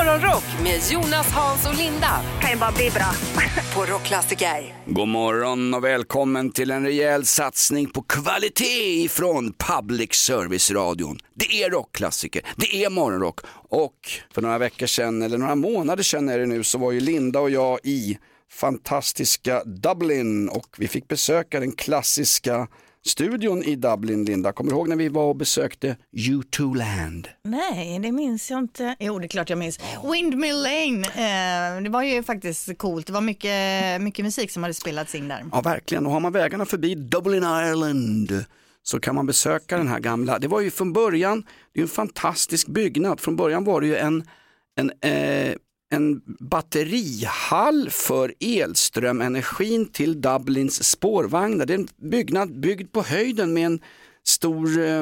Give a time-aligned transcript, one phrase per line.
[0.00, 3.12] Morgonrock med Jonas, Hans och Linda kan ju bara bli bra.
[3.74, 4.74] på Rockklassiker.
[4.86, 11.18] God morgon och välkommen till en rejäl satsning på kvalitet ifrån Public Service-radion.
[11.34, 13.94] Det är rockklassiker, det är morgonrock och
[14.34, 17.40] för några veckor sedan, eller några månader sedan är det nu, så var ju Linda
[17.40, 18.18] och jag i
[18.52, 22.68] fantastiska Dublin och vi fick besöka den klassiska
[23.06, 24.52] studion i Dublin, Linda.
[24.52, 27.28] Kommer du ihåg när vi var och besökte U2 Land?
[27.44, 28.96] Nej, det minns jag inte.
[28.98, 29.78] Jo, det är klart jag minns.
[30.12, 33.06] Windmill Lane, eh, det var ju faktiskt coolt.
[33.06, 35.44] Det var mycket, mycket musik som hade spelats in där.
[35.52, 36.06] Ja, verkligen.
[36.06, 38.44] Och har man vägarna förbi Dublin Ireland
[38.82, 40.38] så kan man besöka den här gamla.
[40.38, 43.20] Det var ju från början, det är en fantastisk byggnad.
[43.20, 44.28] Från början var det ju en,
[44.76, 45.54] en eh,
[45.90, 51.66] en batterihall för elströmenergin till Dublins spårvagnar.
[51.66, 53.80] Det är en byggnad byggd på höjden med en
[54.24, 55.00] stor eh,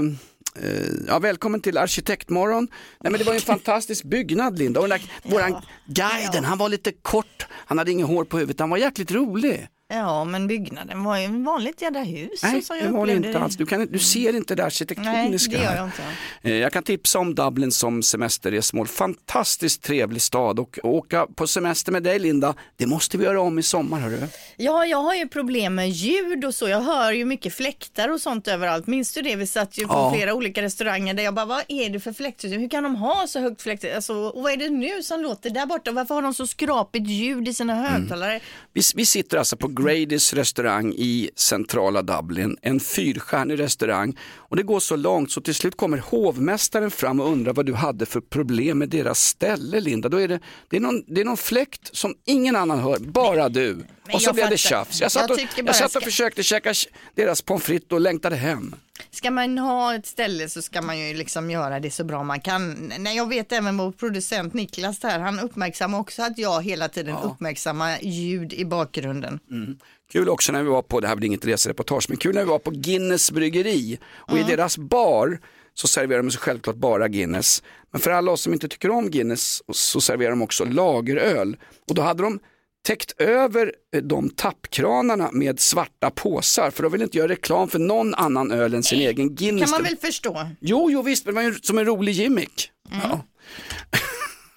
[0.62, 2.69] eh Ja, välkommen till Arkitektmorgon.
[3.01, 4.80] Nej, men det var en fantastisk byggnad Linda.
[4.80, 8.60] Och den där, våran guiden, han var lite kort, han hade inget hår på huvudet,
[8.60, 9.68] han var jäkligt rolig.
[9.91, 12.43] Ja, men byggnaden var ju ett vanligt jädra hus.
[12.43, 13.57] Nej, så det var det inte alls.
[13.57, 15.53] Du, kan, du ser inte det arkitektoniska.
[15.53, 16.03] Nej, det gör jag inte.
[16.43, 18.87] Eh, jag kan tipsa om Dublin som semesterresmål.
[18.87, 23.59] Fantastiskt trevlig stad och åka på semester med dig Linda, det måste vi göra om
[23.59, 24.01] i sommar.
[24.01, 24.27] Hörru.
[24.57, 26.69] Ja, jag har ju problem med ljud och så.
[26.69, 28.87] Jag hör ju mycket fläktar och sånt överallt.
[28.87, 29.37] Minns du det?
[29.37, 30.13] Vi satt ju på ja.
[30.15, 32.61] flera olika restauranger där jag bara, vad är det för fläktsystem?
[32.61, 33.97] Hur kan de ha så högt fläktsystem?
[33.97, 35.93] Alltså, och vad är det nu som låter där borta?
[35.93, 37.85] Varför har de så skrapigt ljud i sina mm.
[37.85, 38.33] högtalare?
[38.33, 38.43] Mm.
[38.73, 44.16] Vi, vi sitter alltså på Gradys restaurang i centrala Dublin, en fyrstjärnig restaurang.
[44.35, 47.74] Och det går så långt så till slut kommer hovmästaren fram och undrar vad du
[47.74, 50.09] hade för problem med deras ställe Linda.
[50.09, 53.48] Då är det, det, är någon, det är någon fläkt som ingen annan hör, bara
[53.48, 53.85] du.
[54.12, 55.01] och så blev det tjafs.
[55.01, 56.74] Jag satt och, jag, jag satt och försökte käka
[57.15, 58.74] deras pommes frites och längtade hem.
[59.10, 62.41] Ska man ha ett ställe så ska man ju liksom göra det så bra man
[62.41, 62.93] kan.
[62.99, 67.15] Nej, jag vet även vår producent Niklas här, han uppmärksammar också att jag hela tiden
[67.22, 67.31] ja.
[67.31, 69.41] uppmärksammar ljud i bakgrunden.
[69.50, 69.78] Mm.
[70.12, 72.48] Kul också när vi var på, det här blir inget resereportage, men kul när vi
[72.48, 74.47] var på Guinness bryggeri och mm.
[74.47, 75.38] i deras bar
[75.75, 77.62] så serverar de så självklart bara Guinness.
[77.91, 81.56] Men för alla oss som inte tycker om Guinness så serverar de också lageröl.
[81.88, 82.41] Och då hade de
[82.87, 87.78] täckt över eh, de tappkranarna med svarta påsar för de vill inte göra reklam för
[87.78, 89.71] någon annan öl än sin egen Guinness.
[89.71, 90.49] kan man väl förstå.
[90.61, 92.71] Jo, jo visst, men det var ju som en rolig gimmick.
[92.91, 93.00] Mm.
[93.03, 93.25] Ja.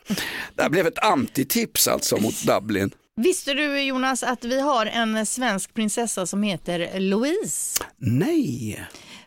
[0.55, 2.91] det här blev ett antitips alltså mot Dublin.
[3.15, 7.83] Visste du Jonas att vi har en svensk prinsessa som heter Louise?
[7.97, 8.85] Nej.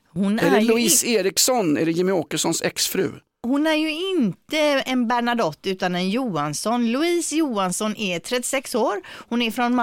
[0.08, 1.14] Hon är, är det Louise i...
[1.14, 3.10] Eriksson, är det Jimmy Åkessons exfru?
[3.44, 6.92] Hon är ju inte en Bernadotte utan en Johansson.
[6.92, 9.00] Louise Johansson är 36 år.
[9.28, 9.74] Hon är från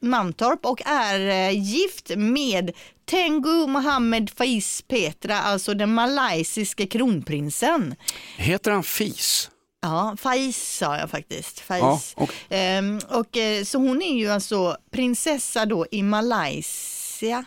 [0.00, 2.70] Mantorp och är eh, gift med
[3.04, 7.94] Tengu Mohammed Faiz Petra, alltså den malaysiske kronprinsen.
[8.36, 9.50] Heter han Fis?
[9.82, 11.60] Ja, Faiz sa jag faktiskt.
[11.60, 12.14] Faiz.
[12.16, 12.30] Ja, och...
[12.48, 17.44] Ehm, och, eh, så hon är ju alltså prinsessa då i Malaysia.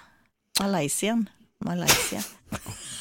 [0.60, 1.30] Malaysien.
[1.66, 2.24] Malaysia.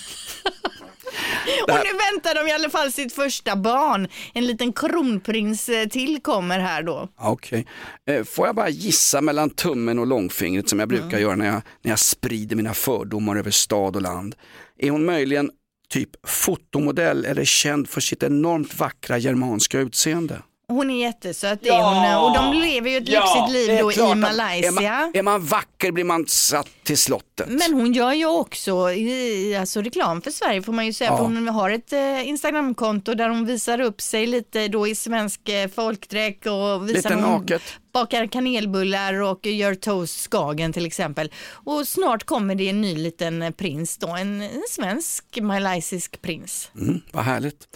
[1.62, 4.08] Och nu väntar de i alla fall sitt första barn.
[4.34, 7.08] En liten kronprins eh, tillkommer här då.
[7.18, 7.66] Okej.
[8.04, 8.16] Okay.
[8.16, 11.20] Eh, får jag bara gissa mellan tummen och långfingret som jag brukar mm.
[11.20, 14.34] göra när jag, när jag sprider mina fördomar över stad och land.
[14.78, 15.50] Är hon möjligen
[15.88, 20.42] typ fotomodell eller känd för sitt enormt vackra germanska utseende?
[20.72, 22.20] Hon är jättesöt det ja!
[22.20, 24.68] hon och de lever ju ett ja, lyxigt liv då i Malaysia.
[24.68, 27.48] Är man, är man, vacker blir man satt till slottet.
[27.48, 31.10] Men hon gör ju också i, alltså reklam för Sverige får man ju säga.
[31.10, 31.16] Ja.
[31.16, 35.48] För hon har ett eh, Instagramkonto där hon visar upp sig lite då i svensk
[35.48, 37.62] eh, folkdräkt och visar lite naket
[37.98, 41.32] bakar kanelbullar och gör toast skagen till exempel.
[41.50, 46.70] Och snart kommer det en ny liten prins då, en, en svensk malaysisk prins.
[46.74, 47.68] Mm, vad härligt.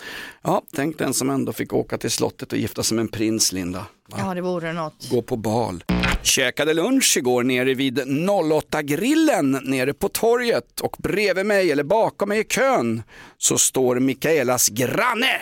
[0.43, 3.53] Ja, tänk den som ändå fick åka till slottet och gifta sig med en prins,
[3.53, 3.87] Linda.
[4.09, 4.17] Va?
[4.19, 5.11] Ja, det vore något.
[5.11, 5.85] Gå på bal.
[6.23, 12.41] Käkade lunch igår nere vid 08-grillen nere på torget och bredvid mig, eller bakom mig
[12.41, 13.03] i kön,
[13.39, 15.41] så står Mikaelas granne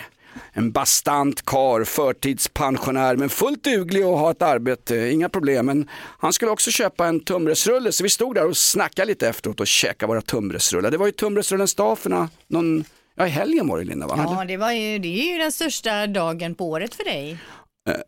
[0.53, 5.65] en bastant kar, förtidspensionär men fullt duglig och har ett arbete, inga problem.
[5.65, 5.89] Men
[6.19, 9.67] han skulle också köpa en tunnbrödsrulle så vi stod där och snackade lite efteråt och
[9.67, 10.91] käkade våra tunnbrödsrullar.
[10.91, 12.83] Det var ju tunnbrödsrullens dag för någon,
[13.15, 14.15] ja i helgen var det Linda va?
[14.17, 17.37] Ja det, var ju, det är ju den största dagen på året för dig.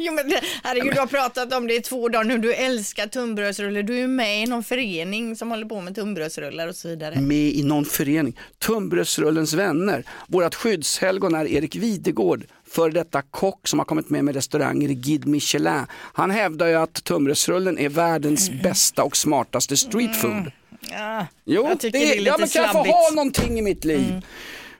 [0.02, 0.32] Jo men
[0.62, 2.38] herregud, du har pratat om det i två dagar nu.
[2.38, 3.82] Du älskar tunnbrödsrullar.
[3.82, 7.20] Du är med i någon förening som håller på med tunnbrödsrullar och så vidare.
[7.20, 8.38] Med i någon förening.
[8.58, 10.04] Tunnbrödsrullens vänner.
[10.28, 14.94] Vårt skyddshelgon är Erik Videgård för detta kock som har kommit med med restauranger i
[14.94, 15.86] Guide Michelin.
[15.92, 18.62] Han hävdar ju att tunnbrödsrullen är världens mm.
[18.62, 20.32] bästa och smartaste streetfood.
[20.32, 20.50] Mm.
[20.90, 23.58] Ja, jo, jag tycker det, det är lite ja, men kan jag få ha någonting
[23.58, 24.10] i mitt liv?
[24.10, 24.22] Mm.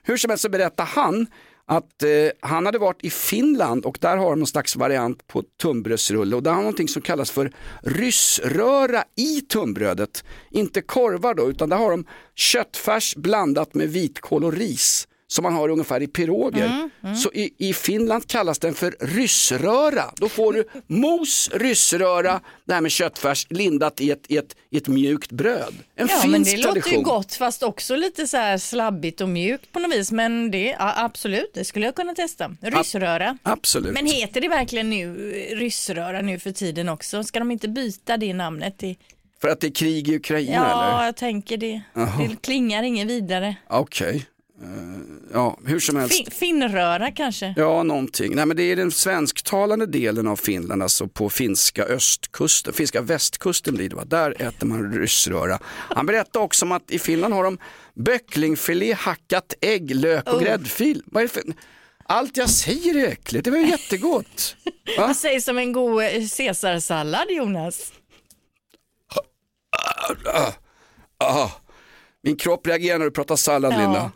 [0.03, 1.27] Hur som helst så berättar han
[1.71, 2.09] att eh,
[2.39, 6.43] han hade varit i Finland och där har de någon slags variant på tunnbrödsrulle och
[6.43, 7.51] där har de någonting som kallas för
[7.81, 10.23] ryssröra i tunnbrödet.
[10.49, 15.53] Inte korvar då utan där har de köttfärs blandat med vitkål och ris som man
[15.53, 16.89] har ungefär i piroger.
[17.15, 20.03] Så i, i Finland kallas den för ryssröra.
[20.15, 24.77] Då får du mos, ryssröra, det här med köttfärs lindat i ett, i ett, i
[24.77, 25.73] ett mjukt bröd.
[25.95, 26.93] En Ja, men det låter tradition.
[26.93, 30.11] ju gott fast också lite så här slabbigt och mjukt på något vis.
[30.11, 32.55] Men det, ja, absolut, det skulle jag kunna testa.
[32.61, 33.37] Ryssröra.
[33.43, 33.93] Absolut.
[33.93, 35.15] Men heter det verkligen nu
[35.55, 37.23] ryssröra nu för tiden också?
[37.23, 38.77] Ska de inte byta det namnet?
[38.77, 38.95] Till...
[39.41, 41.05] För att det är krig i Ukraina Ja, eller?
[41.05, 41.81] jag tänker det.
[41.93, 43.55] Det klingar inget vidare.
[43.69, 44.15] Okej.
[44.15, 44.21] Eh,
[45.33, 46.15] ja, hur som helst.
[46.17, 47.53] Fin- Finnröra kanske?
[47.57, 48.35] Ja, någonting.
[48.35, 53.75] Nej, men det är den svensktalande delen av Finland, alltså på finska östkusten, finska västkusten
[53.75, 54.05] blir det va?
[54.05, 55.59] Där äter man ryssröra.
[55.65, 57.57] Han berättade också om att i Finland har de
[57.95, 60.43] böcklingfilé, hackat ägg, lök och Oh.
[60.43, 61.03] gräddfil.
[61.05, 61.43] Vad är det för...
[62.05, 64.55] Allt jag säger är äckligt, det var ju jättegott.
[64.97, 65.07] Va?
[65.07, 67.93] Vad sägs om en god eh, caesarsallad Jonas?
[71.17, 71.51] Ah,
[72.23, 73.77] min kropp reagerar när du pratar sallad Ja.
[73.77, 74.11] Linda.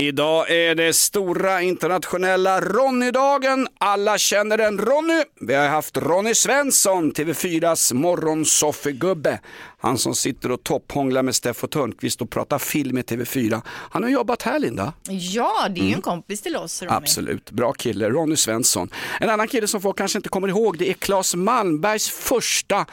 [0.00, 3.68] Idag är det stora internationella Ronny-dagen.
[3.78, 5.22] Alla känner den Ronny.
[5.40, 9.40] Vi har haft Ronny Svensson, TV4s morgonsoffegubbe.
[9.78, 13.62] Han som sitter och topphånglar med Steffo Törnqvist och pratar film i TV4.
[13.66, 14.92] Han har jobbat här Linda.
[15.08, 16.90] Ja, det är ju en kompis till oss Ronny.
[16.90, 17.02] Mm.
[17.02, 18.88] Absolut, bra kille, Ronny Svensson.
[19.20, 22.86] En annan kille som folk kanske inte kommer ihåg det är Claes Malmbergs första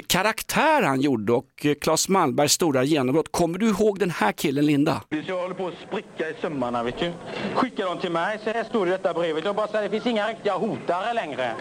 [0.00, 3.32] karaktär han gjorde och eh, Claes Malmbergs stora genombrott.
[3.32, 5.02] Kommer du ihåg den här killen Linda?
[5.08, 7.12] Jag håller på att spricka i sömmarna, vet du.
[7.54, 9.44] Skicka dem till mig, så här står det i detta brevet.
[9.44, 11.52] Jag bara säger, det finns inga riktiga hotare längre.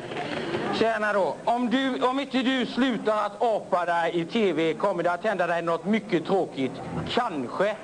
[0.74, 1.36] Tjena då.
[1.46, 5.48] Om, du, om inte du slutar att apa dig i tv kommer det att hända
[5.48, 6.72] dig något mycket tråkigt.
[7.10, 7.76] Kanske.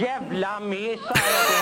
[0.00, 0.98] Jävla mes, säger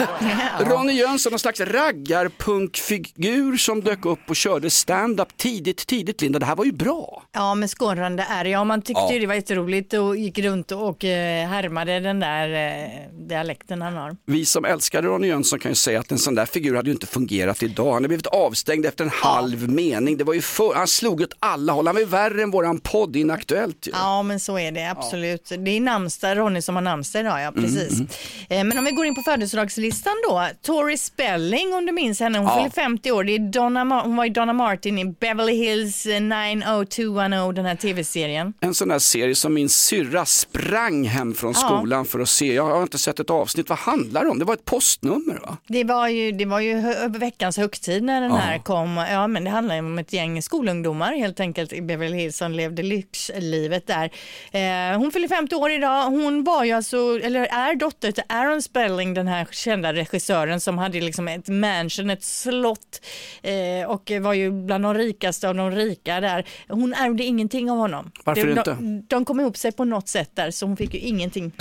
[0.00, 0.28] jag till
[0.68, 0.76] dig.
[0.76, 6.38] Ronny Jönsson, någon slags raggarpunkfigur som dök upp och körde stand-up tidigt, tidigt Linda.
[6.38, 7.22] Det här var ju bra.
[7.32, 9.12] Ja, med skånrande är ja, man tyckte Ja.
[9.12, 12.48] ju det var jätteroligt och gick runt och, eh, härmade den där
[12.84, 12.88] eh,
[13.28, 14.16] dialekten han har.
[14.26, 16.94] Vi som älskade Ronny Jönsson kan ju säga att en sån där figur hade ju
[16.94, 17.84] inte fungerat idag.
[17.84, 20.16] Han hade blivit avstängd efter en halv mening.
[20.16, 21.86] Det var ju för, han slog åt alla håll.
[21.86, 23.90] Han var ju värre än våran podd Inaktuellt ju.
[23.94, 25.52] Ja, men så är det absolut.
[25.58, 28.00] Det är namnsdag, Ronny som har namnsdag idag, ja precis.
[28.00, 28.06] Eh,
[28.48, 30.46] Men om vi går in på födelsedagslistan då.
[30.62, 32.56] Tori Spelling, om du minns henne, hon Ja.
[32.56, 33.24] fyller 50 år.
[33.24, 37.76] Det är Donna, hon var ju Donna Martin i Beverly Hills eh, 90210, den här
[37.76, 38.52] tv-serien.
[38.60, 41.60] En sån där serie som min syrra sprang hem från Ja.
[41.78, 42.54] skolan för att se.
[42.54, 43.68] Jag har inte sett ett avsnitt.
[43.68, 44.38] Vad handlar det om?
[44.38, 45.56] Det var ett postnummer va?
[45.66, 48.96] Det var ju, det var ju veckans högtid när den här kom.
[49.10, 52.82] Ja, men det handlar om ett gäng skolungdomar helt enkelt i Beverly Hills som levde
[52.82, 54.10] lyxlivet där.
[54.52, 56.04] Eh, hon fyller 50 år idag.
[56.04, 60.78] Hon var ju alltså, eller är dotter till Aaron Spelling, den här kända regissören som
[60.78, 63.00] hade liksom ett mansion, ett slott
[63.42, 66.46] eh, och var ju bland de rikaste av de rika där.
[66.68, 68.10] Hon ärvde ingenting av honom.
[68.24, 68.74] Varför de, inte?
[68.74, 71.52] De, de kom ihop sig på något sätt där så hon fick ju ingenting.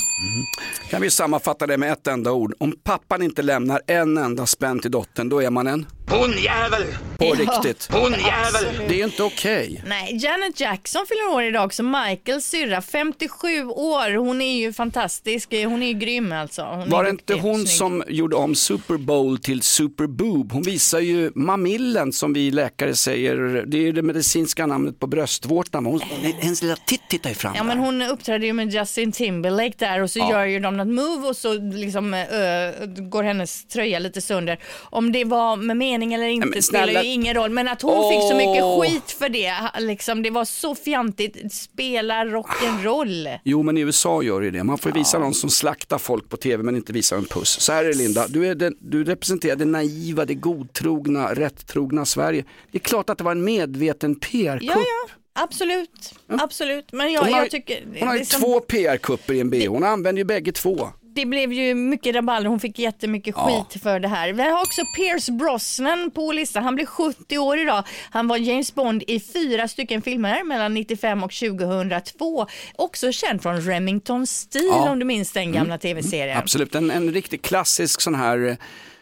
[0.89, 2.53] Kan vi sammanfatta det med ett enda ord.
[2.59, 6.83] Om pappan inte lämnar en enda spänn till dottern, då är man en Hon-jävel!
[7.17, 7.33] på Ja.
[7.33, 7.89] riktigt.
[7.91, 8.65] Hon-jävel!
[8.89, 9.83] Det är inte okej.
[9.87, 11.83] Nej, Janet Jackson fyller år idag också.
[11.83, 14.15] Michaels syrra, 57 år.
[14.17, 15.49] Hon är ju fantastisk.
[15.51, 16.61] Hon är ju grym alltså.
[16.63, 17.69] Hon Var det inte hon snygg.
[17.69, 20.51] som gjorde om Super Bowl till Super Boob?
[20.51, 25.07] Hon visar ju mamillen som vi läkare säger, det är ju det medicinska namnet på
[25.07, 25.85] bröstvårtan.
[25.85, 26.01] Hon,
[26.39, 27.67] hennes lilla titt tittar ju fram Ja där.
[27.67, 30.29] men hon uppträdde ju med Justin Timberlake där och så Ja.
[30.31, 32.71] gör ju de något move och så liksom ö,
[33.09, 34.59] går hennes tröja lite sönder.
[34.79, 37.81] Om det var med mening eller inte men spelar snälla- ju ingen roll men att
[37.81, 41.53] hon fick så mycket skit för det, liksom, det var så fjantigt.
[41.53, 43.39] Spela rock'n'roll.
[43.43, 46.37] Jo men i USA gör ju det, man får visa någon som slaktar folk på
[46.37, 47.49] tv men inte visar en puss.
[47.61, 52.05] Så här är det Linda, du, är den, du representerar det naiva, det godtrogna, rättrogna
[52.05, 52.45] Sverige.
[52.71, 54.67] Det är klart att det var en medveten PR-kupp.
[54.69, 55.09] Ja, ja.
[55.33, 56.91] Absolut, absolut.
[56.91, 57.83] Men jag, Hon har, jag tycker...
[57.99, 60.51] hon har ju det är som- två PR-kupper i en bh, hon använder ju bägge
[60.51, 60.89] två.
[61.19, 63.65] Det blev ju mycket rabalder, hon fick jättemycket Ja.
[63.69, 64.33] skit för det här.
[64.33, 67.83] Vi har också Pierce Brosnan på listan, han blir 70 år idag.
[68.11, 72.47] Han var James Bond i fyra stycken filmer mellan 95 och 2002.
[72.75, 74.77] Också känd från Remington Steel Ja.
[74.81, 74.91] Mm.
[74.91, 76.37] om du minns den gamla tv-serien.
[76.37, 78.57] Absolut, en, en riktigt klassisk sån här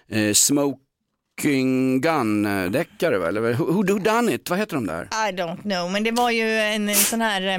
[0.10, 0.34] eh,
[1.42, 3.28] smoking gun-deckare?
[3.28, 4.50] Eller Who, who done it?
[4.50, 5.04] Vad heter de där?
[5.30, 7.56] I don't know, men det var ju en sån här, eh,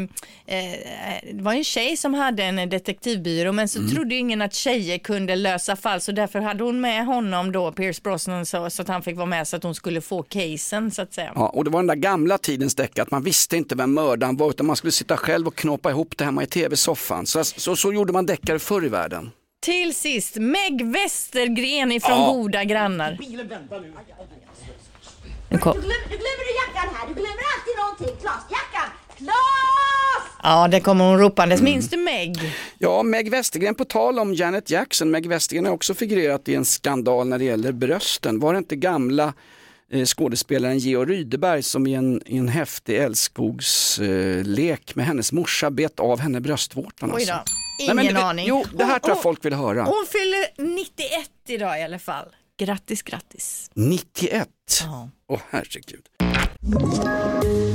[0.57, 3.89] eh, det var en tjej som hade en detektivbyrå men Mm.
[3.89, 7.53] så trodde ju ingen att tjejer kunde lösa fall så därför hade hon med honom
[7.53, 10.23] då, Pierce Brosnan, så, så att han fick vara med så att hon skulle få
[10.23, 11.33] casen så att säga.
[11.35, 14.37] Ja, och det var den där gamla tidens deckare, att man visste inte vem mördaren
[14.37, 17.27] var utan man skulle sitta själv och knåpa ihop det hemma i tv-soffan.
[17.27, 19.31] Så, så, så gjorde man deckare förr i världen.
[19.61, 22.33] Till sist, Meg Westergren ifrån Ja.
[22.33, 23.19] Goda grannar.
[25.51, 25.73] Nu kom.
[25.75, 27.09] Du glömmer, du glömmer jackan här.
[27.09, 28.21] Du glömmer alltid någonting.
[28.21, 28.91] Klas, jackan!
[29.17, 29.35] Klas!
[30.43, 31.63] Ja, det kommer hon ropandes.
[31.63, 32.37] Minns du Meg?
[32.79, 36.65] Ja, Meg Westergren, på tal om Janet Jackson, Meg Westergren har också figurerat i en
[36.65, 38.41] skandal när det gäller brösten.
[38.41, 39.35] Var det inte gamla
[39.93, 45.33] eh, skådespelaren Georg Rydeberg som i en, i en häftig älskogslek eh, lek med hennes
[45.33, 47.13] morsa bet av henne bröstvårtan?
[47.15, 47.33] Oj då.
[47.33, 47.55] alltså.
[47.79, 48.47] Ingen Nej, men det- aning.
[48.47, 49.85] Jo, det här Hon- tror jag folk vill höra.
[49.85, 52.27] Hon fyller 91 idag i alla fall.
[52.61, 53.71] Grattis, grattis.
[53.75, 54.49] 91?
[54.85, 55.11] Ja.
[55.29, 56.03] Åh herregud.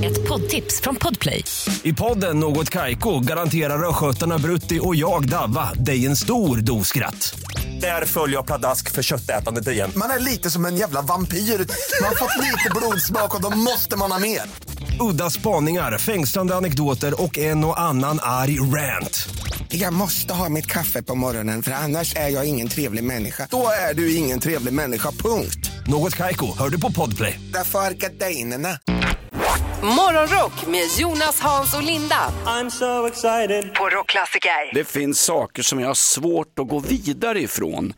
[0.05, 1.43] Ett poddtips från Podplay.
[1.83, 7.35] I podden Något Kaiko garanterar östgötarna Brutti och jag, Davva, dig en stor dos skratt.
[7.81, 9.91] Där följer jag pladask för köttätandet igen.
[9.95, 11.37] Man är lite som en jävla vampyr.
[11.37, 14.41] Man har fått lite blodsmak och då måste man ha mer.
[14.99, 19.29] Udda spaningar, fängslande anekdoter och en och annan arg rant.
[19.75, 23.47] Jag måste ha mitt kaffe på morgonen för annars är jag ingen trevlig människa.
[23.51, 25.71] Då är du ingen trevlig människa, punkt.
[25.87, 27.39] Något Kaiko, hör du på Podplay.
[27.53, 28.69] Därför är gardinerna.
[29.83, 32.15] Morgonrock med Jonas, Hans och Linda.
[33.77, 34.73] På Rockklassiker.
[34.73, 37.93] Det finns saker som jag har svårt att gå vidare ifrån.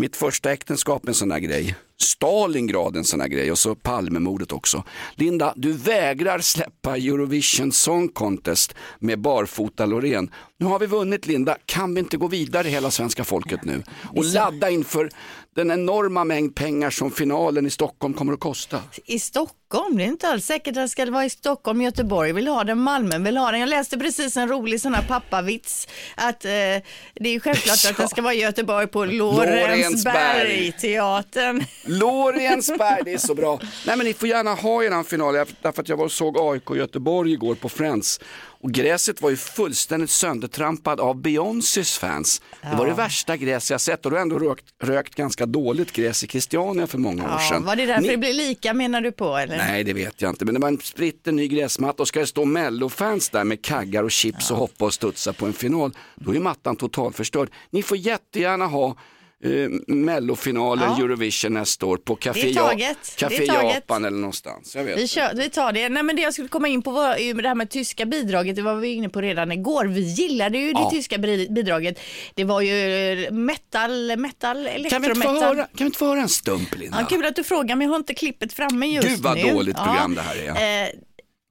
[0.00, 1.74] Mitt första äktenskap en sån där grej.
[1.98, 4.84] Stalingrad en sån där grej och så Palmemordet också.
[5.14, 10.30] Linda, du vägrar släppa Eurovision Song Contest med barfota Loreen.
[10.58, 13.82] Nu har vi vunnit Linda, kan vi inte gå vidare hela svenska folket nu?
[14.16, 15.10] Och ladda inför
[15.56, 18.82] den enorma mängd pengar som finalen i Stockholm kommer att kosta.
[19.04, 22.48] I Stockholm, det är inte alls säkert att det ska vara i Stockholm, Göteborg vill
[22.48, 23.60] ha den, Malmö vill ha den.
[23.60, 28.08] Jag läste precis en rolig sån här pappavits att eh, det är självklart att den
[28.08, 29.78] ska vara i Göteborg på Lorensberg.
[29.78, 31.64] Lorensbergteatern.
[31.84, 33.60] Lorensberg, det är så bra.
[33.86, 36.70] Nej men ni får gärna ha er final, därför att jag var och såg AIK
[36.76, 38.20] Göteborg igår på Friends.
[38.62, 42.42] Och gräset var ju fullständigt söndertrampad av Beyoncés fans.
[42.62, 45.92] Det var det värsta gräs jag sett och du har ändå rökt, rökt ganska dåligt
[45.92, 47.64] gräs i Christiania för många år sedan.
[47.64, 49.56] var det därför Ni- det blir lika menar du på eller?
[49.56, 52.26] Nej det vet jag inte, men det var en splitter ny gräsmatta och ska det
[52.26, 56.34] stå mellofans där med kaggar och chips och hoppa och studsa på en final, då
[56.34, 57.50] är mattan totalförstörd.
[57.70, 58.96] Ni får jättegärna ha
[59.44, 60.96] eh, mellofinaler Ja.
[61.04, 62.94] Eurovision nästa år på Café, ja-.
[63.16, 63.44] Café.
[63.44, 64.74] Japan eller någonstans.
[64.76, 64.98] Jag vet.
[64.98, 65.88] Vi, kör, vi tar det.
[65.88, 68.56] Nej, men det jag skulle komma in på var ju det här med tyska bidraget.
[68.56, 69.84] Det var vi inne på redan igår.
[69.84, 70.84] Vi gillade ju Ja.
[70.84, 71.18] det tyska
[71.50, 72.00] bidraget.
[72.34, 75.34] Det var ju metal, metal, kan, vi inte elektrometal.
[75.34, 77.00] få höra, kan vi inte få höra en stump Linda?
[77.00, 79.52] Ja, kul att du frågar, men jag har inte klippet framme just Gud, vad nu.
[79.52, 80.82] dåligt program det här är.
[80.84, 80.88] Eh,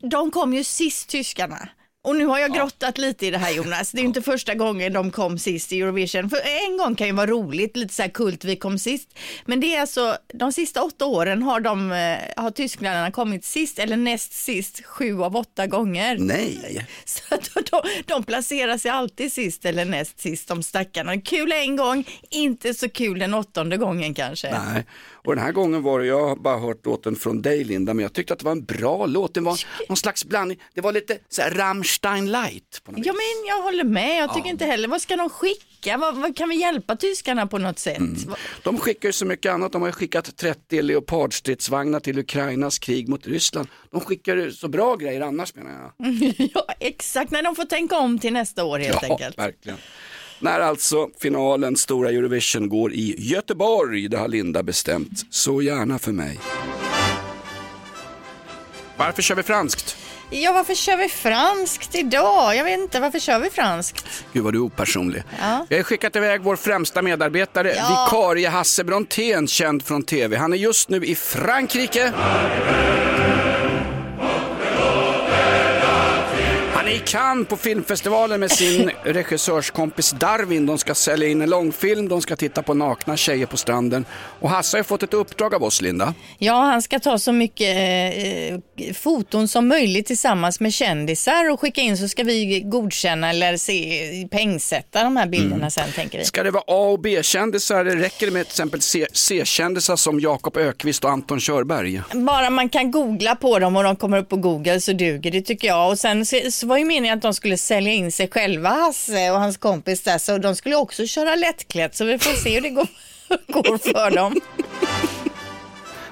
[0.10, 1.69] de kom ju sist, tyskarna.
[2.01, 3.91] Och nu har jag grottat lite i det här Jonas.
[3.91, 6.29] Det är inte första gången de kom sist i Eurovision.
[6.29, 9.17] För en gång kan ju vara roligt, lite så här kult, vi kom sist.
[9.45, 13.79] Men det är alltså, de sista åtta åren har, de, eh, har tyskarna kommit sist
[13.79, 16.17] eller näst sist sju av åtta gånger.
[16.19, 16.87] Nej.
[17.05, 21.21] Så att de, de placerar sig alltid sist eller näst sist, de stackarna.
[21.21, 24.51] Kul en gång, inte så kul den åttonde gången kanske.
[24.51, 24.85] Nej,
[25.25, 28.03] och den här gången var det, jag har bara hört låten från dig Linda, men
[28.03, 29.33] jag tyckte att det var en bra låt.
[29.33, 29.59] Det var
[29.89, 32.81] någon slags blandning, det var lite så här Rammstein light.
[32.83, 33.19] På något Ja vis.
[33.21, 35.97] men jag håller med, jag tycker inte heller, vad ska de skicka?
[35.97, 37.99] Vad, vad kan vi hjälpa tyskarna på något sätt?
[38.27, 42.79] Va- De skickar ju så mycket annat, de har ju skickat 30 leopardstridsvagnar till Ukrainas
[42.79, 43.67] krig mot Ryssland.
[43.91, 46.13] De skickar ju så bra grejer annars menar jag.
[46.53, 49.38] ja exakt, när de får tänka om till nästa år helt ja, enkelt.
[49.38, 49.77] verkligen.
[50.39, 55.25] När alltså finalen, stora Eurovision, går i Göteborg, det har Linda bestämt.
[55.29, 56.39] Så gärna för mig.
[58.98, 59.98] Varför kör vi franskt?
[60.31, 62.55] Ja varför kör vi franskt idag?
[62.55, 64.05] Jag vet inte, varför kör vi franskt?
[64.34, 65.24] Gud vad du är opersonlig.
[65.39, 65.65] Ja.
[65.69, 68.05] Vi har skickat iväg vår främsta medarbetare, Ja.
[68.05, 70.38] vikarie Hasse Brontén, känd från TV.
[70.38, 72.13] Han är just nu i Frankrike.
[76.89, 80.65] Är i Cannes på filmfestivalen med sin regissörskompis Darwin.
[80.65, 84.05] De ska sälja in en långfilm, de ska titta på nakna tjejer på stranden.
[84.39, 86.13] Och Hasse har fått ett uppdrag av oss, Linda.
[86.38, 87.77] Ja, han ska ta så mycket
[88.17, 93.58] eh, foton som möjligt tillsammans med kändisar och skicka in så ska vi godkänna eller
[93.58, 95.72] se, pengsätta de här bilderna Mm.
[95.72, 96.25] sen tänker vi.
[96.25, 97.86] Ska det vara A och B-kändisar?
[97.86, 98.81] Räcker det med till exempel
[99.13, 102.01] C-kändisar som Jakob Ökvist och Anton Körberg?
[102.13, 105.41] Bara man kan googla på dem och de kommer upp på Google så duger det
[105.41, 105.89] tycker jag.
[105.89, 109.39] Och sen så var ju meningen att de skulle sälja in sig själva, Hasse och
[109.39, 112.69] hans kompis där, så de skulle också köra lättklätt så vi får se hur det
[112.69, 112.88] går,
[113.48, 114.36] går för dem.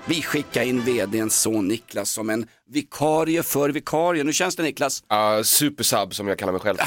[0.05, 4.23] Vi skickar in vdns son Niklas som en vikarie för vikarie.
[4.23, 5.03] Nu känns det Niklas?
[5.13, 6.77] Uh, supersub som jag kallar mig själv.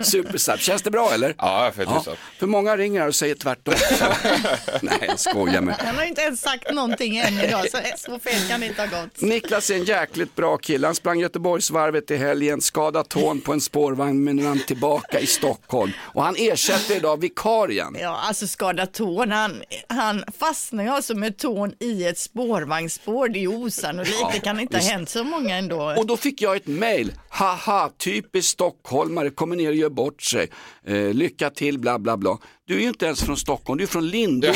[0.00, 1.34] Supersub, känns det bra eller?
[1.38, 3.74] Ja, följer Ja, för många ringer och säger tvärtom.
[4.82, 5.74] Nej, jag skojar med.
[5.78, 8.82] Han har ju inte ens sagt någonting än idag, så så fel kan det inte
[8.82, 9.20] ha gått.
[9.20, 10.86] Niklas är en jäkligt bra kille.
[10.86, 15.20] Han sprang Göteborgsvarvet i helgen, skadade tån på en spårvagn men nu är han tillbaka
[15.20, 15.92] i Stockholm.
[16.00, 17.96] Och han ersätter idag vikarien.
[18.00, 19.30] Ja, alltså skada tån.
[19.32, 23.28] Han, han fastnar ju alltså med tån i ett spårvagnsspår.
[23.28, 24.16] Det är ju osannolikt.
[24.20, 25.94] Ja, det kan inte ha hänt så många ändå.
[25.96, 27.12] Och då fick jag ett mail.
[27.28, 30.50] Haha, typiskt stockholmare, kommer ner och gör bort sig.
[30.86, 32.38] Eh, lycka till, bla bla bla.
[32.68, 34.52] Du är ju inte ens från Stockholm, du är från Lindome.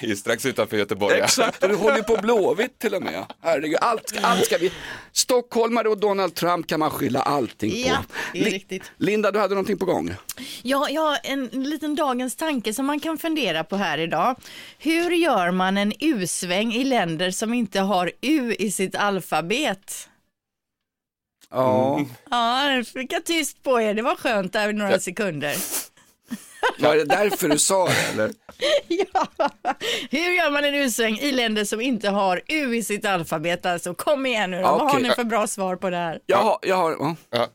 [0.00, 1.18] det är strax utanför Göteborg.
[1.18, 1.24] ja.
[1.24, 3.24] Exakt, och du håller på Blåvitt till och med.
[3.42, 4.72] Herregud, allt, allt ska vi...
[5.12, 7.76] Stockholmare och Donald Trump kan man skylla allting på.
[7.88, 8.92] Ja, det är Li- riktigt.
[8.96, 10.14] Linda, du hade någonting på gång.
[10.62, 14.36] Ja, ja, en liten dagens tanke som man kan fundera på här idag.
[14.78, 20.08] Hur gör man en U-sväng i länder som inte har U i sitt alfabet?
[21.50, 22.00] Ja.
[22.30, 23.94] Ja, nu fick jag tyst på er.
[23.94, 25.56] Det var skönt där i några sekunder.
[26.78, 28.30] Var det därför du sa det eller?
[28.88, 29.26] Ja.
[30.10, 33.66] Hur gör man en U-sväng i länder som inte har U i sitt alfabet?
[33.66, 34.62] Alltså, kom igen nu då.
[34.62, 35.02] Vad har Okej.
[35.02, 36.18] ni för bra svar på det här?
[36.26, 37.16] Jag har, jag har, ja.
[37.30, 37.48] Ja,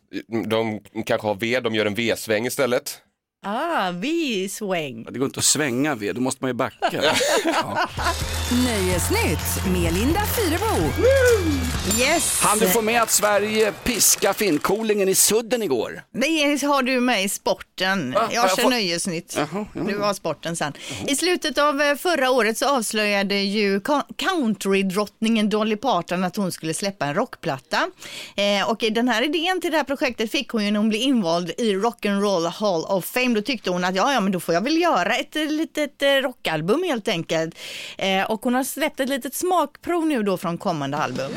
[0.48, 3.02] de kanske har V, de gör en V-sväng istället.
[3.46, 5.04] Ah, V-sväng.
[5.12, 7.02] det går inte att svänga vid, då måste man ju backa.
[8.66, 10.86] Nöjesnytt med Linda Fyrebo.
[12.00, 12.40] Yes.
[12.44, 16.02] Han du få med att Sverige piska Finnkolingen i sudden igår?
[16.14, 18.14] Det har du med i sporten.
[18.14, 19.38] Har Jag kör fått- nöjesnytt.
[19.54, 19.66] Ja.
[19.74, 20.74] Du har sporten sen.
[21.08, 26.52] I slutet av eh, förra året så avslöjade ju co- countrydrottningen Dolly Parton att hon
[26.52, 27.78] skulle släppa en rockplatta.
[28.36, 31.02] Eh, och den här idén till det här projektet fick hon ju när hon blev
[31.02, 33.27] invald i Rock'n'Roll Hall of Fame.
[33.34, 36.02] Då tyckte hon att ja, ja, men då får jag väl göra ett eh, litet
[36.02, 37.56] eh, rockalbum helt enkelt.
[37.98, 41.32] Eh, och hon har släppt ett litet smakprov nu då från kommande album.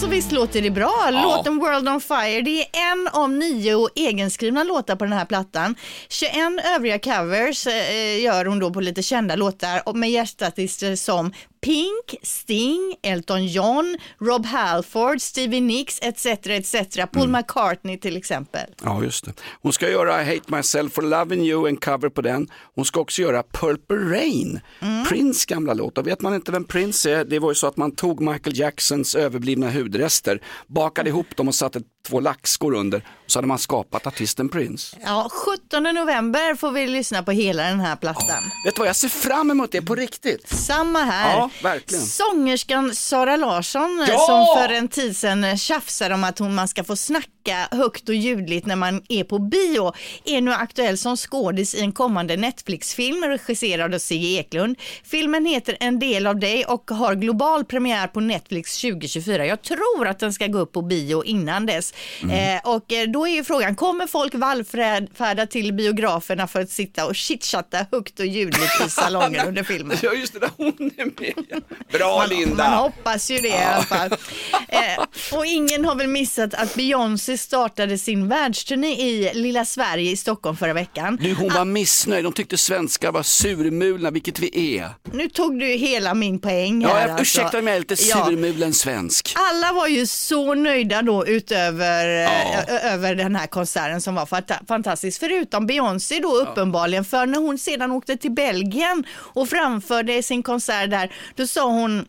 [0.00, 1.10] Alltså visst låter det bra?
[1.10, 5.74] Låten World on Fire, det är en av nio egenskrivna låtar på den här plattan.
[6.08, 6.34] 21
[6.76, 12.94] övriga covers eh, gör hon då på lite kända låtar med gästartister som Pink, Sting,
[13.02, 16.26] Elton John, Rob Halford, Stevie Nicks etc.
[16.26, 16.76] etc.
[17.12, 18.66] Paul McCartney till exempel.
[18.84, 19.32] Ja, just det.
[19.62, 22.48] Hon ska göra Hate Myself for Loving You, en cover på den.
[22.74, 24.60] Hon ska också göra Purple Rain,
[25.08, 25.98] Prince gamla låt.
[25.98, 28.58] Och vet man inte vem Prince är, det var ju så att man tog Michael
[28.58, 32.98] Jacksons överblivna hudrester, bakade ihop dem och satte två lackskor under.
[33.24, 34.96] Och så hade man skapat artisten Prince.
[35.04, 38.42] Ja, 17 november får vi lyssna på hela den här plattan.
[38.64, 40.48] Vet du vad, jag ser fram emot det på riktigt.
[40.48, 41.36] Samma här.
[41.36, 42.04] Ja, verkligen.
[42.04, 44.18] Sångerskan Sara Larsson Ja!
[44.26, 48.14] som för en tid sedan tjafsade om att hon, man ska få snacka högt och
[48.14, 49.92] ljudligt när man är på bio
[50.24, 54.76] är nu aktuell som skådis i en kommande Netflix-film regisserad av Sigge Eklund.
[55.04, 59.46] Filmen heter En del av dig och har global premiär på Netflix 2024.
[59.46, 61.89] Jag tror att den ska gå upp på bio innan dess.
[62.22, 62.56] Mm.
[62.56, 67.06] Eh, och eh, då är ju frågan, kommer folk vallfärda till biograferna för att sitta
[67.06, 69.96] och chitchatta högt och ljudligt i salongen under filmen?
[70.02, 71.62] Ja, just det, där hon är med.
[71.92, 72.70] Bra Man, Linda!
[72.70, 74.10] man hoppas ju det i alla fall.
[74.72, 75.04] Eh,
[75.38, 80.56] och ingen har väl missat att Beyoncé startade sin världsturné i lilla Sverige i Stockholm
[80.56, 81.18] förra veckan.
[81.20, 84.88] Du, hon var missnöjd, de tyckte svenskar var surmulna, vilket vi är.
[85.12, 87.00] Nu tog du hela min poäng Ja, här.
[87.00, 87.22] jag, alltså.
[87.22, 88.24] ursäkta om jag är lite Ja.
[88.26, 89.32] surmulen svensk.
[89.36, 94.26] Alla var ju så nöjda då utöver eh, ö- över den här konserten som var
[94.26, 95.20] fanta- fantastisk.
[95.20, 97.04] Förutom Beyoncé då uppenbarligen.
[97.04, 102.04] För när hon sedan åkte till Belgien och framförde sin konsert där, då sa hon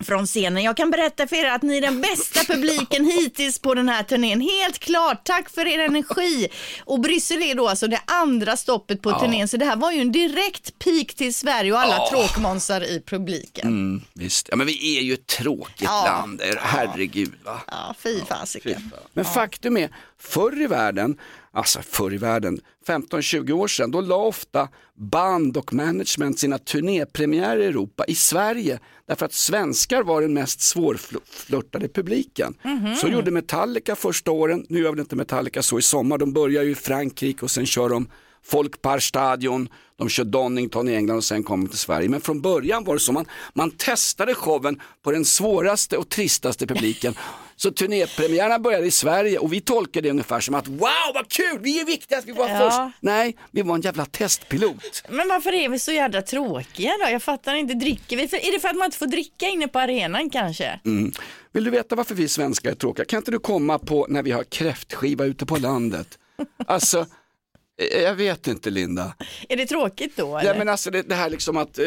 [0.00, 0.62] från scenen.
[0.62, 4.02] Jag kan berätta för er att ni är den bästa publiken hittills på den här
[4.02, 4.40] turnén.
[4.40, 6.48] Helt klart, tack för er energi.
[6.84, 10.00] Och Bryssel är då alltså det andra stoppet på turnén, så det här var ju
[10.00, 12.08] en direkt peak till Sverige och alla Ja.
[12.10, 13.68] tråkmånsar i publiken.
[13.68, 14.48] Mm, visst.
[14.50, 16.04] Ja, men vi är ju ett tråkigt Ja.
[16.04, 17.60] land, herregud va.
[17.66, 18.90] Ja, fy fasiken.
[19.12, 21.18] Men faktum är, förr i världen,
[21.52, 27.60] alltså förr i världen, 15-20 år sedan, då la ofta band och management sina turnépremiärer
[27.60, 28.78] i Europa i Sverige.
[29.10, 32.54] Därför att svenskar var den mest svårflörtade publiken.
[33.00, 36.62] Så gjorde Metallica första åren, nu gör väl inte Metallica så i sommar, de börjar
[36.62, 38.08] ju i Frankrike och sen kör de
[38.44, 42.08] Folkparkstadion, de kör Donington i England och sen kommer till Sverige.
[42.08, 46.66] Men från början var det så, man, man testade showen på den svåraste och tristaste
[46.66, 47.14] publiken.
[47.62, 51.58] Så turnépremiärerna började i Sverige och vi tolkade det ungefär som att wow vad kul,
[51.60, 52.58] vi är viktigast, vi var Ja.
[52.58, 52.98] först.
[53.00, 55.02] Nej, vi var en jävla testpilot.
[55.08, 57.10] Men varför är vi så jädra tråkiga då?
[57.10, 58.28] Jag fattar inte, dricker vi?
[58.28, 60.80] För, är det för att man inte får dricka inne på arenan kanske?
[60.84, 61.12] Mm.
[61.52, 63.04] Vill du veta varför vi svenskar är tråkiga?
[63.04, 66.18] Kan inte du komma på när vi har kräftskiva ute på landet?
[66.66, 67.06] Alltså,
[67.92, 69.14] eh, jag vet inte Linda.
[69.48, 70.38] Är det tråkigt då?
[70.38, 70.50] Eller?
[70.52, 71.84] Ja, men alltså det, det här liksom att eh,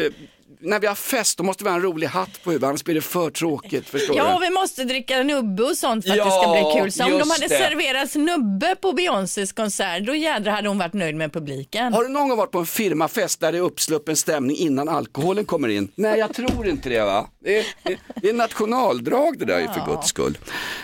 [0.60, 2.94] när vi har fest då måste vi ha en rolig hatt på huvudet, annars blir
[2.94, 3.88] det för tråkigt.
[3.88, 4.46] Förstår Ja, du?
[4.46, 6.92] vi måste dricka nubbe och sånt för att Ja, det ska bli kul.
[6.92, 7.58] Så om de hade det.
[7.58, 11.92] serverats nubbe på Beyoncés konsert, då jädrar hade hon varit nöjd med publiken.
[11.92, 15.44] Har du någon gång varit på en firmafest där det är uppsluppen stämning innan alkoholen
[15.44, 15.88] kommer in?
[15.94, 17.28] Nej, jag tror inte det va.
[17.44, 17.66] Det är,
[18.22, 20.38] det, är nationaldrag det där ju för guds skull.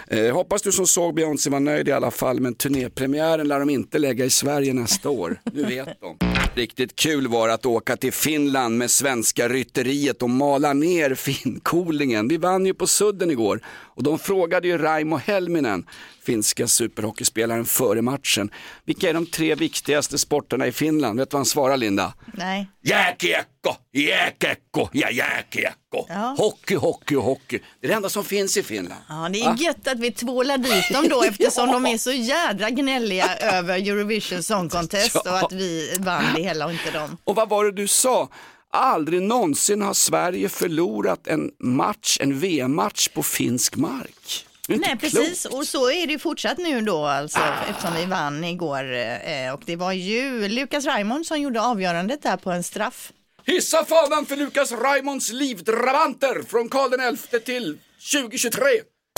[0.08, 3.70] Eh, hoppas du som såg Beyoncé var nöjd i alla fall, men turnépremiären lär de
[3.70, 5.40] inte lägga i Sverige nästa år.
[5.52, 6.16] Nu vet de.
[6.54, 11.14] Riktigt kul var att åka till Finland med svenska rytteriet och mala ner
[11.54, 12.28] finkolingen.
[12.28, 15.86] Vi vann ju på Sudden igår och de frågade ju Raimo Helminen,
[16.26, 18.50] finska superhockeyspelaren, före matchen.
[18.84, 21.18] Vilka är de tre viktigaste sporterna i Finland?
[21.18, 22.12] Vet du vad han svarar Linda?
[22.34, 22.68] Nej.
[22.84, 26.06] Jääkiekko, jääkiekko ja jääkiekko.
[26.08, 26.34] Ja.
[26.38, 27.58] Hockey, hockey hockey.
[27.80, 29.00] Det är det enda som finns i Finland.
[29.08, 29.56] Ja, det är Va?
[29.58, 34.42] gött att vi tvålar dit dem då eftersom de är så jädra gnälliga över Eurovision
[34.42, 35.30] Song Contest Ja.
[35.32, 37.16] och att vi vann det hela och inte dem.
[37.24, 38.28] Och vad var det du sa?
[38.72, 44.46] Aldrig någonsin har Sverige förlorat en match, en VM-match på finsk mark.
[44.68, 45.00] Nej, klokt.
[45.00, 45.44] precis.
[45.44, 47.38] Och så är det fortsatt nu då alltså
[47.70, 48.92] eftersom vi vann igår.
[48.94, 53.12] eh, Och det var ju Lukas Raymond som gjorde avgörandet där på en straff.
[53.46, 57.78] Hissa fanan för Lukas Raimonds livdrabanter från Karl XI till
[58.12, 58.60] 2023.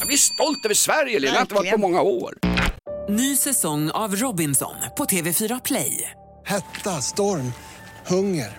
[0.01, 1.33] Jag blir stolt över Sverige, Lena.
[1.33, 2.39] Det har inte varit på många år.
[3.09, 6.11] Ny säsong av Robinson på TV4 Play.
[6.45, 7.53] Hetta, storm,
[8.07, 8.59] hunger.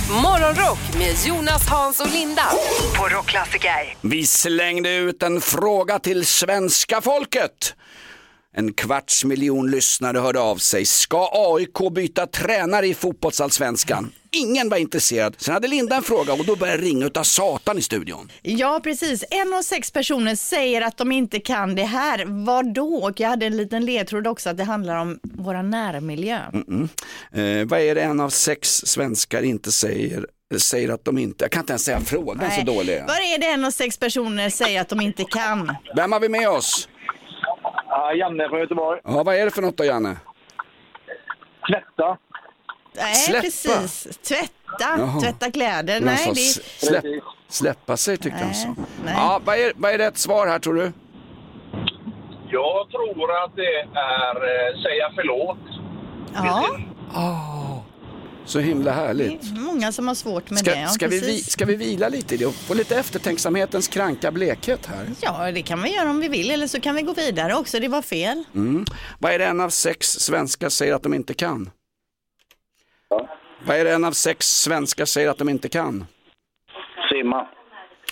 [0.11, 2.43] Morgonrock med Jonas, Hans och Linda
[2.97, 3.97] på Rockklassiker.
[4.01, 7.75] Vi slängde ut en fråga till svenska folket.
[8.53, 10.85] En kvarts miljon lyssnare hörde av sig.
[10.85, 14.11] Ska AIK byta tränare i fotbollsallsvenskan?
[14.31, 15.35] Ingen var intresserad.
[15.37, 18.31] Sen hade Linda en fråga och då började det ringa utav satan i studion.
[18.41, 19.23] Ja, precis.
[19.29, 22.25] En av sex personer säger att de inte kan det här.
[22.45, 22.95] Vad då?
[22.95, 26.39] Och jag hade en liten ledtråd också att det handlar om våra närmiljö.
[26.53, 26.89] Mm-mm.
[27.31, 30.25] Eh, vad är det en av sex svenskar inte säger,
[30.57, 33.03] säger att de inte, jag kan inte ens säga frågan så dålig.
[33.07, 35.75] Vad är det en av sex personer säger att de inte kan?
[35.95, 36.87] Vem har vi med oss?
[37.93, 38.99] Ja, Janne från Göteborg.
[39.03, 40.17] Ja, vad är det för något då Janne?
[41.71, 42.17] Tvätta.
[42.95, 43.41] Nej, Släppa.
[43.41, 44.17] precis.
[44.17, 44.51] Tvätta.
[44.97, 45.19] Jaha.
[45.21, 45.99] Tvätta kläder.
[45.99, 46.39] Men han Nej, sa det...
[46.41, 47.03] s- släpp,
[47.47, 48.75] släppa sig tyckte han
[49.05, 49.13] nej.
[49.17, 50.91] Ja, vad är, vad är rätt svar här tror du?
[52.49, 55.57] Jag tror att det är eh, säga förlåt.
[57.13, 57.80] Ja,
[58.45, 59.57] Så himla härligt.
[59.57, 60.71] många som har svårt med det.
[60.71, 64.31] Ska, Ja, ska, vi, ska vi vila lite i det och få lite eftertänksamhetens kranka
[64.31, 65.07] blekhet här?
[65.21, 67.79] Ja, det kan vi göra om vi vill eller så kan vi gå vidare också.
[67.79, 68.43] Det var fel.
[68.55, 68.85] Mm.
[69.19, 71.69] Vad är det en av sex svenskar säger att de inte kan?
[73.65, 76.05] Vad är det en av sex svenskar säger att de inte kan?
[77.11, 77.47] Simma.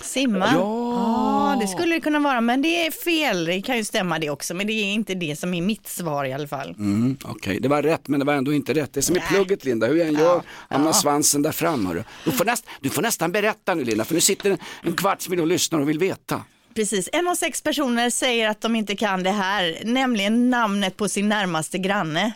[0.01, 0.49] Simma?
[0.55, 1.38] Ja.
[1.55, 3.45] Det skulle det kunna vara, men det är fel.
[3.45, 6.25] Det kan ju stämma det också, men det är inte det som är mitt svar
[6.25, 6.69] i alla fall.
[6.69, 8.93] Mm, Okej, det var rätt men det var ändå inte rätt.
[8.93, 11.85] Det är som i plugget Linda, hur jag än gör hamnar svansen där fram.
[11.85, 12.03] Hörru.
[12.25, 15.29] Du, får näst, du får nästan berätta nu Linda, för nu sitter en, en kvarts
[15.29, 16.43] miljon lyssnare och vill veta.
[16.73, 21.09] Precis, en av sex personer säger att de inte kan det här, nämligen namnet på
[21.09, 22.31] sin närmaste granne.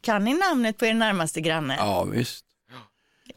[0.00, 1.76] Kan ni namnet på er närmaste granne?
[1.78, 2.44] Ja visst.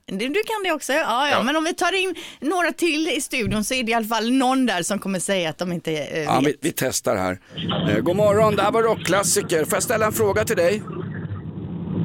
[0.06, 0.94] Du, du kan det också?
[0.94, 1.44] Ja, ja, Ja.
[1.44, 4.32] men om vi tar in några till i studion så är det i alla fall
[4.32, 6.48] någon där som kommer säga att de inte eh, Ja, vet.
[6.48, 7.40] vi, vi testar här.
[7.90, 9.66] Eh, god morgon, det här var rockklassiker.
[9.66, 10.82] Får jag ställa en fråga till dig?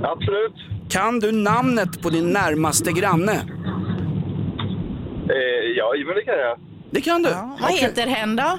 [0.05, 0.55] Absolut.
[0.90, 3.33] Kan du namnet på din närmaste granne?
[5.31, 6.59] Eh, ja, men det kan jag.
[6.90, 7.29] Det kan du?
[7.62, 8.59] Vad heter hen då?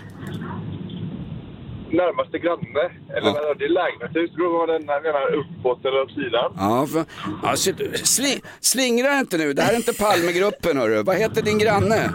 [1.92, 2.84] Närmaste granne.
[3.18, 3.54] Eller Ja.
[3.60, 4.32] det är lägenhetshus.
[4.38, 6.52] Då var den här menar uppåt eller upp sidan.
[6.58, 11.04] Ja, för, shit, sli, slingra inte nu, det här är inte Palmegruppen hörru.
[11.04, 12.12] Vad heter din granne?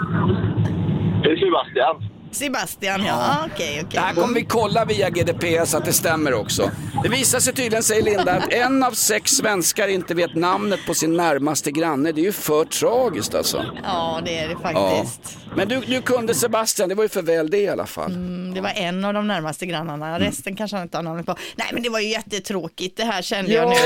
[1.23, 1.97] Det är Sebastian.
[2.33, 3.37] Sebastian, ja.
[3.53, 3.87] Okej, okej.
[3.91, 6.71] Det här kommer vi kolla via GDP så att det stämmer också.
[7.03, 10.95] Det visar sig tydligen, säger Linda, att en av sex svenskar inte vet namnet på
[10.95, 12.13] sin närmaste granne.
[12.13, 13.65] Det är ju för tragiskt alltså.
[13.85, 15.01] Ja, det är det Ja.
[15.01, 15.39] faktiskt.
[15.57, 18.11] Men du, du kunde Sebastian, det var ju för väl det i alla fall.
[18.13, 20.21] Mm, Det var en av de närmaste grannarna, Mm.
[20.21, 21.37] resten kanske han inte har namnet på.
[21.57, 23.61] Nej men det var ju jättetråkigt, det här kände Ja.
[23.63, 23.77] jag nu.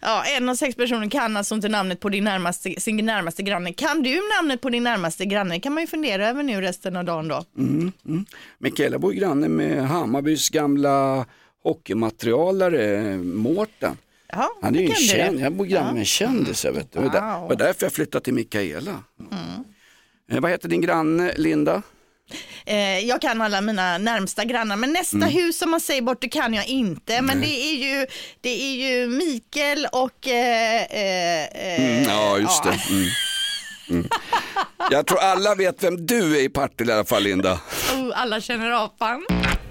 [0.00, 3.72] Ja, en av sex personer kan alltså inte namnet på din närmaste, sin närmaste granne.
[3.72, 5.60] Kan du namnet på din närmaste granne?
[5.60, 7.44] kan man ju fundera över nu resten av dagen då.
[7.58, 8.24] Mm, mm.
[8.58, 11.26] Mikaela bor granne med Hammarbys gamla
[11.64, 13.96] hockeymaterialare Mårten.
[14.28, 16.64] Ja, Han är ju en känd, jag bor granne med en kändis.
[16.64, 16.98] jag Vet du.
[16.98, 17.48] Det var där- Wow.
[17.48, 19.02] var därför jag flyttade till Mikaela.
[20.32, 21.82] Eh, vad heter din granne Linda?
[22.66, 25.28] Eh, jag kan alla mina närmsta grannar, men nästa Mm.
[25.28, 27.22] hus som man säger bort, det kan jag inte.
[27.22, 28.06] Men det är ju,
[28.40, 30.28] det är ju Mikael och...
[30.28, 32.74] Eh, eh, Mm, ja, just det.
[33.92, 34.08] Mm.
[34.90, 37.52] Jag tror alla vet vem du är i Partille i alla fall Linda.
[37.52, 39.24] oh, alla känner apan.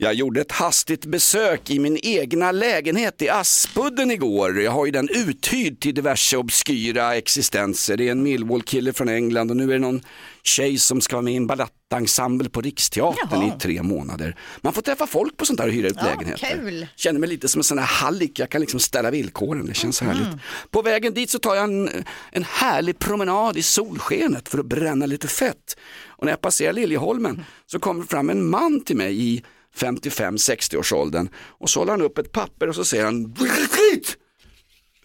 [0.04, 4.62] Jag gjorde ett hastigt besök i min egna lägenhet i Aspudden igår.
[4.62, 7.98] Jag har ju den uthyrd till diverse obskyra existenser.
[7.98, 10.02] Det är en Millwall-kille från England och nu är det någon
[10.44, 13.54] tjej som ska vara med i en balettensemble på Riksteatern Jaha.
[13.58, 14.36] i tre månader.
[14.62, 16.58] Man får träffa folk på sånt där och hyra ut Ja, lägenheter.
[16.58, 16.88] kul.
[16.96, 20.02] Känner mig lite som en sån här hallick, jag kan liksom ställa villkoren, det känns
[20.02, 20.28] härligt.
[20.72, 21.90] På vägen dit så tar jag en,
[22.32, 25.78] en härlig promenad i solskenet för att bränna lite fett.
[26.08, 29.44] Och när jag passerar Liljeholmen så kommer fram en man till mig i
[29.78, 33.34] 55-60 års åldern och så håller han upp ett papper och så säger han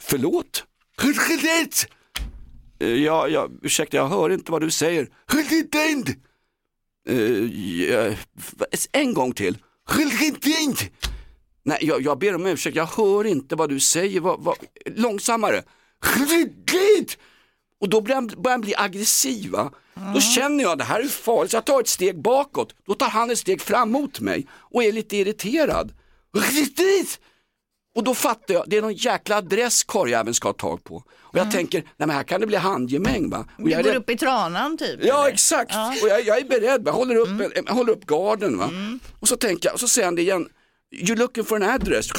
[0.01, 0.65] Förlåt?
[2.81, 5.09] Eh, Ja, ja, ursäkta, jag hör inte vad du säger.
[7.09, 8.15] Eh,
[8.93, 9.59] En gång till.
[11.65, 14.21] Nej, jag, jag ber om ursäkt, jag hör inte vad du säger.
[14.21, 15.63] Vad, vad, långsammare.
[17.81, 19.51] Och då börjar han, börjar han bli aggressiv.
[19.51, 19.71] Va?
[20.15, 22.75] Då känner jag det här är farligt, så jag tar ett steg bakåt.
[22.87, 25.93] Då tar han ett steg fram mot mig och är lite irriterad.
[27.95, 30.97] Och då fattar jag, det är någon jäkla adress karljäveln ska ha tag på.
[31.19, 33.47] Och jag tänker, nej men här kan det bli handgemäng va.
[33.59, 35.01] Och Du jag går upp i tranan typ?
[35.03, 35.33] Ja eller?
[35.33, 35.95] exakt, Ja.
[36.03, 37.29] och jag, jag är beredd, jag håller upp,
[37.67, 38.71] jag håller upp garden va.
[39.21, 40.49] Och så tänker jag, och så säger han det igen,
[40.95, 42.11] you're looking for an address.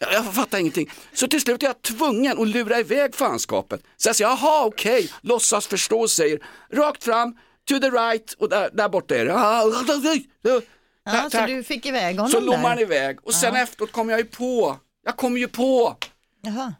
[0.00, 0.90] Jag, fattar ingenting.
[1.12, 3.82] Så till slut är jag tvungen att lura iväg fanskapet.
[3.96, 6.38] Så jag säger, jaha okej, låtsas förstå och säger,
[6.72, 7.32] rakt fram,
[7.68, 9.32] to the right och där, där borta är det.
[11.04, 13.60] Ja, så du fick iväg honom Så lommar han iväg och sen Ja.
[13.62, 15.96] efteråt kommer jag ju på, jag kommer ju på
[16.42, 16.74] Jaha.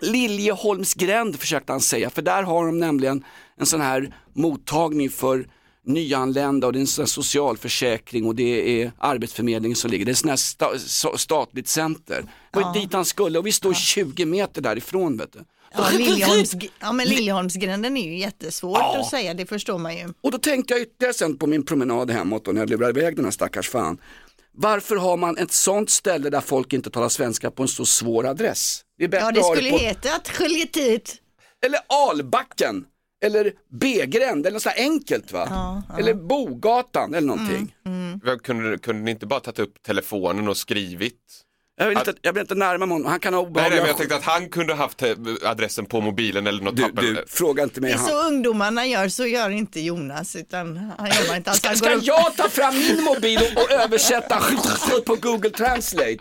[0.00, 3.24] Liljeholmsgränd försökte han säga, för där har de nämligen
[3.56, 5.48] en sån här mottagning för
[5.86, 10.04] nyanlända och det är en sån socialförsäkring och det är arbetsförmedlingen som ligger.
[10.04, 12.22] Det är sån här sta- statligt center.
[12.52, 12.72] Det Ja.
[12.72, 15.38] dit han skulle och vi står 20 meter därifrån vet du.
[15.76, 20.08] Ja, Liljeholms, ja, men Liljeholmsgränden är ju jättesvårt att säga, det förstår man ju.
[20.20, 23.16] Och då tänkte jag ytterligare sen på min promenad hemåt och när jag lurade iväg
[23.16, 23.98] den här stackars fan.
[24.56, 28.26] Varför har man ett sånt ställe där folk inte talar svenska på en så svår
[28.26, 28.80] adress?
[28.98, 29.78] Det är bättre Ja, det att ha skulle på...
[29.78, 31.14] heta att skiljetit.
[31.66, 32.84] Eller Albacken.
[33.24, 35.82] Eller B-gränd, eller något sånt enkelt va?
[35.98, 37.74] Eller Bogatan eller någonting.
[38.22, 41.43] Vad, Kunde, kunde ni inte bara tagit upp telefonen och skrivit?
[41.76, 43.80] Jag, vill inte, jag vill inte närma mig honom, han kan ha Nej, nej, obehagliga...
[43.80, 45.10] men jag tänkte att han kunde haft eh,
[45.44, 47.02] adressen på mobilen eller något du, papper.
[47.02, 47.90] du, fråga inte mig.
[47.90, 48.08] Det är Han...
[48.08, 51.58] så ungdomarna gör, så gör inte Jonas, utan han jobbar inte alls.
[51.58, 54.42] Ska, Han ska jag ta fram min mobil och, och översätta
[55.06, 56.16] på Google Translate?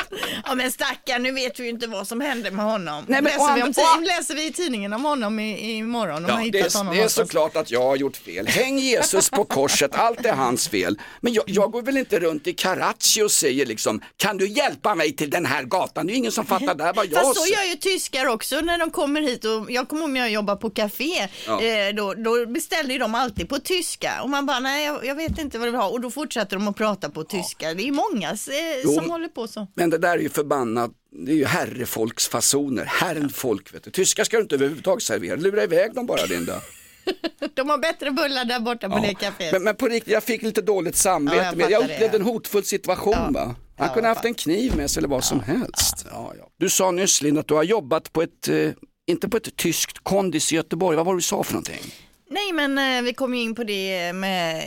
[0.45, 3.03] Ja men stackarn, nu vet vi ju inte vad som hände med honom.
[3.07, 6.17] Nej, men läser, å vi om, ti- läser vi i tidningen om honom i, imorgon?
[6.25, 8.47] Om Ja, det, hittat honom är, det är såklart att jag har gjort fel.
[8.47, 10.99] Häng Jesus på korset, allt är hans fel.
[11.21, 14.95] Men jag, jag går väl inte runt i Karachi och säger liksom, kan du hjälpa
[14.95, 16.07] mig till den här gatan?
[16.07, 18.61] Det är ingen som fattar det här vad jag Fast så gör ju tyskar också
[18.61, 21.61] när de kommer hit och jag kommer ihåg när jag jobbade på café, Ja.
[21.61, 25.15] eh, då, då beställer ju de alltid på tyska och man bara nej jag, jag
[25.15, 27.73] vet inte vad vill ha och då fortsätter de att prata på tyska.
[27.73, 28.37] Det är många eh,
[28.83, 29.67] Jo, som håller på så.
[29.73, 30.91] Men det där är ju förbannat,
[31.25, 33.91] det är ju herrefolksfasoner, herrenfolk vet du.
[33.91, 36.61] Tyskar ska du inte överhuvudtaget servera, lura iväg dem bara Linda.
[37.53, 39.51] De har bättre bullar där borta på det caféet.
[39.51, 41.37] Men, men på riktigt, jag fick lite dåligt samvete.
[41.37, 42.15] Ja, jag med- jag upplevde det.
[42.17, 43.55] en hotfull situation va.
[43.77, 46.05] Han kunde haft en kniv med sig eller vad som helst.
[46.11, 46.49] Ja, ja.
[46.57, 48.69] Du sa nyss Linda att du har jobbat på ett, eh,
[49.07, 51.93] inte på ett tyskt kondis i Göteborg, vad var det du sa för någonting?
[52.29, 54.63] Nej men eh, vi kom ju in på det med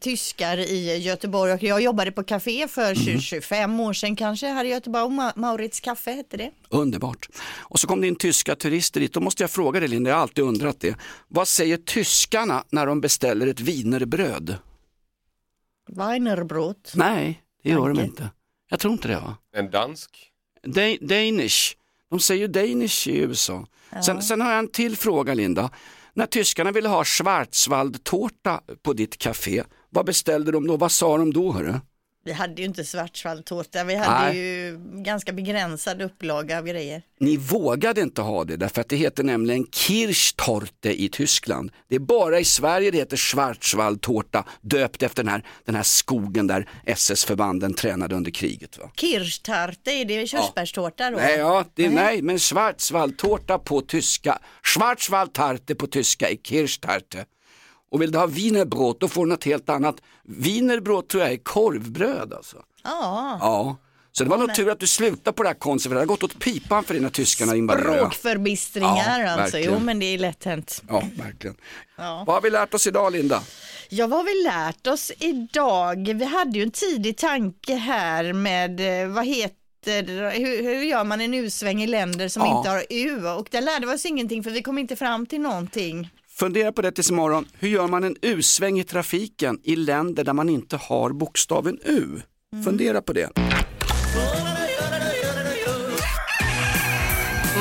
[0.00, 3.04] tyskar i Göteborg och jag jobbade på café för Mhm.
[3.04, 5.04] 20, 25 år sedan kanske här i Göteborg.
[5.04, 6.50] Ma- Maurits Café hette det.
[6.68, 7.28] Underbart.
[7.58, 9.12] Och så kom det in tyska turister dit.
[9.12, 10.96] Då måste jag fråga dig Linda, jag har alltid undrat det.
[11.28, 14.56] Vad säger tyskarna när de beställer ett wienerbröd?
[15.90, 16.92] Weinerbrot.
[16.94, 18.02] Nej, det gör de Danke.
[18.02, 18.30] inte.
[18.68, 19.36] Jag tror inte det va?
[19.56, 20.10] En dansk?
[20.66, 21.74] Da- Danish.
[22.10, 23.66] De säger ju Danish i USA.
[24.04, 25.70] Sen, sen har jag en till fråga Linda.
[26.14, 30.76] När tyskarna ville ha schwarzwaldtårta på ditt café, vad beställde de då?
[30.76, 31.52] Vad sa de då?
[31.52, 31.74] Hörru?
[32.28, 34.38] Vi hade ju inte svartsvalltårta, vi hade Nej.
[34.38, 37.02] ju ganska begränsad upplaga av grejer.
[37.20, 41.70] Ni vågade inte ha det därför att det heter nämligen Kirschtorte i Tyskland.
[41.88, 46.46] Det är bara i Sverige det heter Schwarzwaldtårta döpt efter den här, den här skogen
[46.46, 48.78] där SS-förbanden tränade under kriget.
[48.78, 48.90] Va?
[48.96, 51.16] Kirschtarte, är det körsbärstårta då?
[51.16, 54.38] Nej, ja, det är, nej, men Schwarzwaldtårta på tyska.
[54.62, 57.24] Schwarzwaldtarte på tyska är Kirschtarte.
[57.90, 59.96] Och vill du ha wienerbrot då får du något helt annat.
[60.24, 62.56] Wienerbrot tror jag är korvbröd alltså.
[62.84, 63.76] Ja, Ja.
[64.12, 65.94] Så det var nog tur att du slutade på det här konservativa.
[66.00, 67.96] Det har gått åt pipan för dina tyskarna invaderade.
[67.98, 69.58] språkförbistringar Ja, alltså.
[69.58, 70.82] Jo, men det är lätt hänt.
[70.88, 71.56] Ja, verkligen.
[71.96, 72.24] Ja.
[72.26, 73.42] Vad har vi lärt oss idag Linda?
[73.88, 76.14] Ja, vad har vi lärt oss idag?
[76.14, 81.20] Vi hade ju en tidig tanke här med, eh, vad heter hur, hur gör man
[81.20, 82.58] en U-sväng i länder som Ja.
[82.58, 83.26] inte har U?
[83.28, 86.10] Och där lärde vi oss ingenting för vi kom inte fram till någonting.
[86.38, 87.44] Fundera på det tills imorgon.
[87.58, 92.20] Hur gör man en U-sväng i trafiken i länder där man inte har bokstaven U?
[92.64, 93.30] Fundera på det.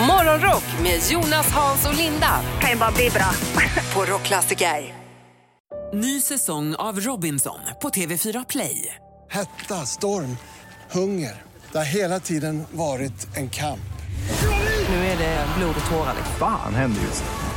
[0.08, 2.42] Morgonrock med Jonas, Hans och Linda.
[2.62, 3.30] Kan ju bara bli bra.
[3.94, 4.94] På Rockklassiker.
[5.94, 8.96] Ny säsong av Robinson på TV4 Play.
[9.30, 10.38] Hetta, storm,
[10.92, 11.42] hunger.
[11.72, 13.80] Det har hela tiden varit en kamp.
[14.90, 16.16] Nu är det blod och tårar.
[16.40, 17.57] Fan händer just nu.